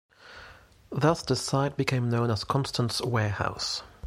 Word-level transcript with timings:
Thus 0.91 1.21
the 1.21 1.35
site 1.35 1.77
became 1.77 2.09
known 2.09 2.31
as 2.31 2.43
Constant's 2.43 3.01
Warehouse. 3.03 3.83